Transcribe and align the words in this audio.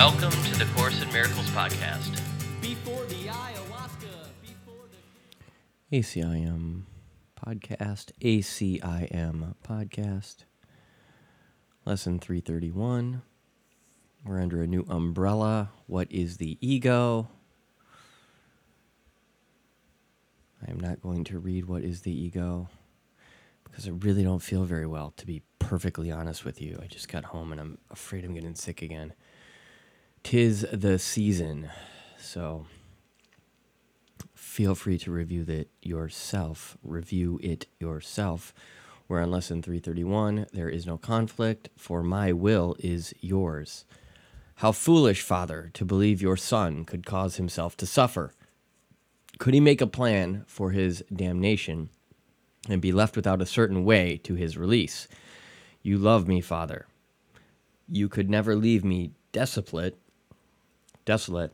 Welcome 0.00 0.30
to 0.30 0.58
the 0.58 0.64
Course 0.74 1.02
in 1.02 1.12
Miracles 1.12 1.50
podcast. 1.50 2.18
Before 2.62 3.04
the 3.04 3.26
ayahuasca, 3.26 4.30
before 4.40 4.86
the 5.90 5.98
ACIM 5.98 6.84
podcast, 7.46 8.10
ACIM 8.22 9.54
podcast, 9.62 10.36
lesson 11.84 12.18
331. 12.18 13.20
We're 14.24 14.40
under 14.40 14.62
a 14.62 14.66
new 14.66 14.86
umbrella. 14.88 15.68
What 15.86 16.10
is 16.10 16.38
the 16.38 16.56
ego? 16.66 17.28
I 20.66 20.70
am 20.70 20.80
not 20.80 21.02
going 21.02 21.24
to 21.24 21.38
read 21.38 21.66
What 21.66 21.82
is 21.82 22.00
the 22.00 22.18
ego 22.18 22.70
because 23.64 23.86
I 23.86 23.90
really 23.90 24.22
don't 24.22 24.40
feel 24.40 24.64
very 24.64 24.86
well, 24.86 25.12
to 25.18 25.26
be 25.26 25.42
perfectly 25.58 26.10
honest 26.10 26.46
with 26.46 26.58
you. 26.58 26.78
I 26.82 26.86
just 26.86 27.08
got 27.08 27.24
home 27.24 27.52
and 27.52 27.60
I'm 27.60 27.76
afraid 27.90 28.24
I'm 28.24 28.32
getting 28.32 28.54
sick 28.54 28.80
again. 28.80 29.12
Tis 30.22 30.66
the 30.72 30.98
season. 30.98 31.70
So 32.18 32.66
feel 34.34 34.74
free 34.74 34.98
to 34.98 35.10
review 35.10 35.44
that 35.44 35.68
yourself. 35.82 36.76
Review 36.82 37.40
it 37.42 37.66
yourself. 37.78 38.54
We're 39.08 39.22
on 39.22 39.30
lesson 39.30 39.60
331. 39.60 40.46
There 40.52 40.68
is 40.68 40.86
no 40.86 40.96
conflict, 40.96 41.68
for 41.76 42.02
my 42.02 42.32
will 42.32 42.76
is 42.78 43.12
yours. 43.20 43.84
How 44.56 44.72
foolish, 44.72 45.22
Father, 45.22 45.70
to 45.74 45.84
believe 45.84 46.22
your 46.22 46.36
son 46.36 46.84
could 46.84 47.06
cause 47.06 47.36
himself 47.36 47.76
to 47.78 47.86
suffer. 47.86 48.34
Could 49.38 49.54
he 49.54 49.60
make 49.60 49.80
a 49.80 49.86
plan 49.86 50.44
for 50.46 50.70
his 50.70 51.02
damnation 51.12 51.88
and 52.68 52.80
be 52.80 52.92
left 52.92 53.16
without 53.16 53.40
a 53.40 53.46
certain 53.46 53.84
way 53.84 54.18
to 54.18 54.34
his 54.34 54.58
release? 54.58 55.08
You 55.82 55.96
love 55.96 56.28
me, 56.28 56.40
Father. 56.40 56.86
You 57.88 58.08
could 58.08 58.28
never 58.28 58.54
leave 58.54 58.84
me 58.84 59.12
desolate, 59.32 59.98
desolate 61.04 61.52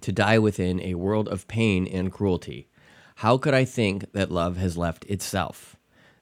to 0.00 0.12
die 0.12 0.38
within 0.38 0.80
a 0.80 0.94
world 0.94 1.28
of 1.28 1.48
pain 1.48 1.86
and 1.86 2.12
cruelty. 2.12 2.68
How 3.16 3.36
could 3.36 3.54
I 3.54 3.64
think 3.64 4.12
that 4.12 4.30
love 4.30 4.56
has 4.56 4.76
left 4.76 5.04
itself? 5.06 5.76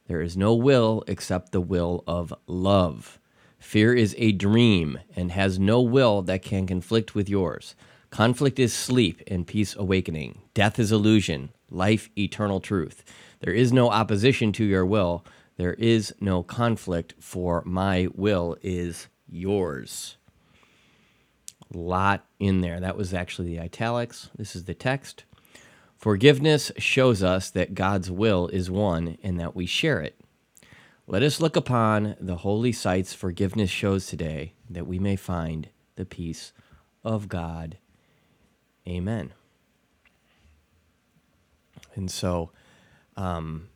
There 0.06 0.22
is 0.22 0.36
no 0.36 0.54
will 0.54 1.04
except 1.06 1.52
the 1.52 1.60
will 1.60 2.04
of 2.06 2.32
love. 2.46 3.18
Fear 3.58 3.94
is 3.94 4.14
a 4.18 4.32
dream 4.32 4.98
and 5.14 5.32
has 5.32 5.58
no 5.58 5.80
will 5.80 6.22
that 6.22 6.42
can 6.42 6.66
conflict 6.66 7.14
with 7.14 7.28
yours. 7.28 7.74
Conflict 8.10 8.58
is 8.58 8.72
sleep 8.72 9.20
and 9.26 9.46
peace 9.46 9.74
awakening. 9.74 10.42
Death 10.54 10.78
is 10.78 10.92
illusion, 10.92 11.50
life 11.70 12.08
eternal 12.16 12.60
truth. 12.60 13.02
There 13.40 13.52
is 13.52 13.72
no 13.72 13.90
opposition 13.90 14.52
to 14.52 14.64
your 14.64 14.86
will. 14.86 15.24
There 15.56 15.74
is 15.74 16.14
no 16.20 16.42
conflict, 16.42 17.14
for 17.18 17.62
my 17.66 18.08
will 18.14 18.56
is 18.62 19.08
yours. 19.26 20.16
Lot 21.76 22.24
in 22.38 22.62
there. 22.62 22.80
That 22.80 22.96
was 22.96 23.12
actually 23.12 23.48
the 23.48 23.60
italics. 23.60 24.30
This 24.36 24.56
is 24.56 24.64
the 24.64 24.74
text. 24.74 25.24
Forgiveness 25.96 26.72
shows 26.78 27.22
us 27.22 27.50
that 27.50 27.74
God's 27.74 28.10
will 28.10 28.48
is 28.48 28.70
one 28.70 29.18
and 29.22 29.38
that 29.38 29.54
we 29.54 29.66
share 29.66 30.00
it. 30.00 30.18
Let 31.06 31.22
us 31.22 31.40
look 31.40 31.54
upon 31.54 32.16
the 32.20 32.36
holy 32.36 32.72
sights 32.72 33.14
forgiveness 33.14 33.70
shows 33.70 34.06
today 34.06 34.54
that 34.68 34.86
we 34.86 34.98
may 34.98 35.16
find 35.16 35.68
the 35.94 36.04
peace 36.04 36.52
of 37.04 37.28
God. 37.28 37.78
Amen. 38.88 39.32
And 41.94 42.10
so, 42.10 42.50
um, 43.16 43.68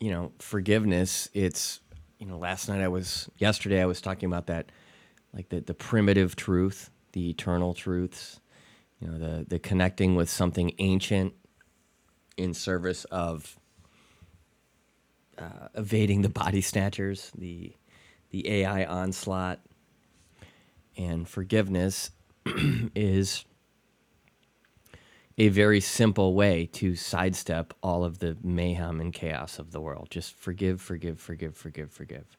you 0.00 0.10
know, 0.10 0.32
forgiveness, 0.38 1.28
it's, 1.32 1.80
you 2.18 2.26
know, 2.26 2.38
last 2.38 2.68
night 2.68 2.80
I 2.80 2.88
was, 2.88 3.28
yesterday 3.38 3.80
I 3.80 3.86
was 3.86 4.00
talking 4.00 4.26
about 4.26 4.46
that, 4.46 4.70
like 5.32 5.48
the, 5.48 5.60
the 5.60 5.74
primitive 5.74 6.36
truth, 6.36 6.90
the 7.12 7.30
eternal 7.30 7.74
truths, 7.74 8.40
you 9.00 9.08
know, 9.08 9.18
the, 9.18 9.44
the 9.46 9.58
connecting 9.58 10.14
with 10.14 10.28
something 10.28 10.72
ancient 10.78 11.34
in 12.36 12.54
service 12.54 13.04
of 13.06 13.58
uh, 15.38 15.68
evading 15.74 16.22
the 16.22 16.28
body 16.28 16.60
snatchers, 16.60 17.30
the, 17.36 17.72
the 18.30 18.48
AI 18.48 18.84
onslaught, 18.84 19.60
and 20.96 21.28
forgiveness 21.28 22.10
is 22.94 23.44
a 25.38 25.48
very 25.48 25.80
simple 25.80 26.34
way 26.34 26.66
to 26.66 26.96
sidestep 26.96 27.72
all 27.80 28.04
of 28.04 28.18
the 28.18 28.36
mayhem 28.42 29.00
and 29.00 29.12
chaos 29.12 29.60
of 29.60 29.70
the 29.70 29.80
world. 29.80 30.08
Just 30.10 30.34
forgive, 30.34 30.80
forgive, 30.80 31.20
forgive, 31.20 31.56
forgive, 31.56 31.92
forgive. 31.92 32.36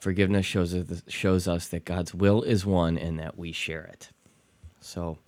Forgiveness 0.00 0.44
shows 0.44 0.74
us, 0.74 1.02
shows 1.08 1.48
us 1.48 1.68
that 1.68 1.84
God's 1.84 2.14
will 2.14 2.42
is 2.42 2.66
one 2.66 2.98
and 2.98 3.18
that 3.18 3.38
we 3.38 3.52
share 3.52 3.84
it. 3.84 4.10
So, 4.80 5.18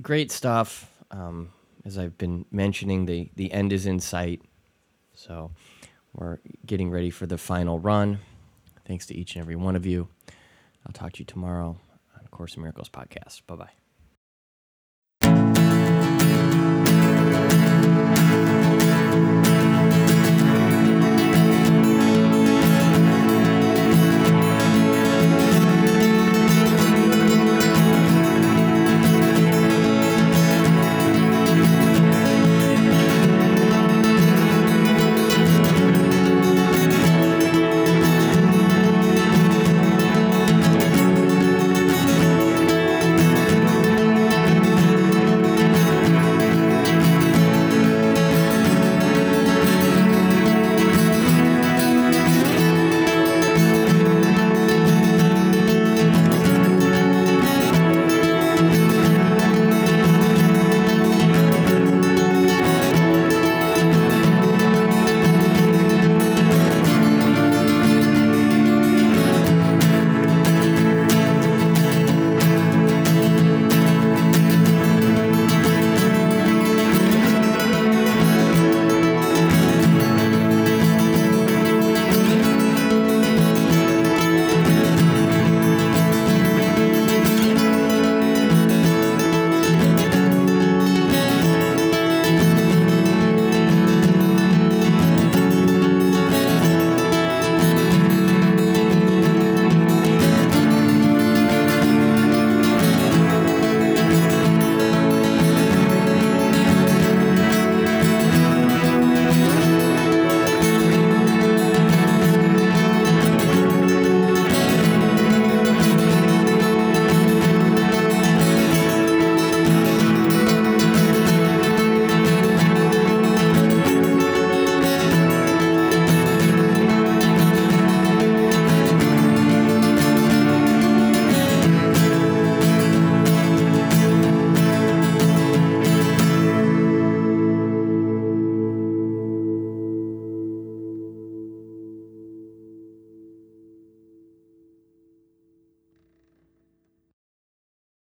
great 0.00 0.30
stuff. 0.30 0.90
Um, 1.10 1.50
as 1.84 1.98
I've 1.98 2.16
been 2.18 2.44
mentioning, 2.50 3.06
the, 3.06 3.30
the 3.34 3.52
end 3.52 3.72
is 3.72 3.86
in 3.86 3.98
sight. 4.00 4.42
So, 5.14 5.50
we're 6.14 6.38
getting 6.66 6.90
ready 6.90 7.10
for 7.10 7.26
the 7.26 7.38
final 7.38 7.78
run. 7.78 8.18
Thanks 8.86 9.06
to 9.06 9.16
each 9.16 9.36
and 9.36 9.42
every 9.42 9.56
one 9.56 9.76
of 9.76 9.86
you. 9.86 10.08
I'll 10.86 10.92
talk 10.92 11.12
to 11.12 11.18
you 11.20 11.24
tomorrow 11.24 11.78
on 12.18 12.26
Course 12.30 12.56
in 12.56 12.62
Miracles 12.62 12.88
podcast. 12.90 13.42
Bye 13.46 13.56
bye. 13.56 13.81